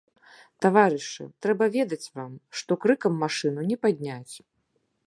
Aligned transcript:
Таварышы, 0.65 1.27
трэба 1.47 1.67
ведаць 1.77 2.01
вам, 2.17 2.33
што 2.63 2.71
крыкам 2.87 3.13
машыну 3.27 3.71
не 3.71 3.77
падняць. 3.87 4.35